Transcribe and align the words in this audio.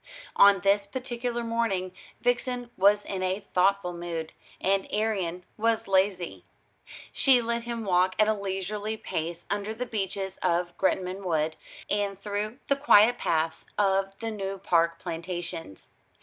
On 0.35 0.61
this 0.61 0.87
particular 0.87 1.43
morning 1.43 1.91
Vixen 2.21 2.71
was 2.75 3.05
in 3.05 3.21
a 3.21 3.45
thoughtful 3.53 3.93
mood, 3.93 4.33
and 4.59 4.87
Arion 4.91 5.45
was 5.57 5.87
lazy. 5.87 6.43
She 7.13 7.39
let 7.39 7.65
him 7.65 7.85
walk 7.85 8.15
at 8.17 8.27
a 8.27 8.33
leisurely 8.33 8.97
pace 8.97 9.45
under 9.51 9.75
the 9.75 9.85
beeches 9.85 10.37
of 10.41 10.75
Gretnam 10.75 11.23
Wood, 11.23 11.55
and 11.87 12.19
through 12.19 12.57
the 12.65 12.75
quiet 12.77 13.19
paths 13.19 13.67
of 13.77 14.17
the 14.17 14.31
New 14.31 14.57
Park 14.57 14.97
plantations. 14.97 15.89